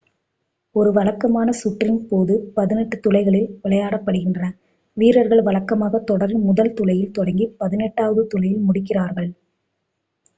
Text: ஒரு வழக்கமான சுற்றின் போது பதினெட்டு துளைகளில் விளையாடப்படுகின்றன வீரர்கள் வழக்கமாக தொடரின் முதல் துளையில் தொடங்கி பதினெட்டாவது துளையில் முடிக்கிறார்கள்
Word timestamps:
ஒரு 0.75 0.91
வழக்கமான 0.91 1.49
சுற்றின் 1.51 1.99
போது 2.07 2.35
பதினெட்டு 2.53 2.95
துளைகளில் 2.99 3.49
விளையாடப்படுகின்றன 3.63 4.47
வீரர்கள் 4.97 5.41
வழக்கமாக 5.41 6.01
தொடரின் 6.03 6.43
முதல் 6.43 6.73
துளையில் 6.73 7.11
தொடங்கி 7.11 7.47
பதினெட்டாவது 7.57 8.23
துளையில் 8.27 8.65
முடிக்கிறார்கள் 8.67 9.29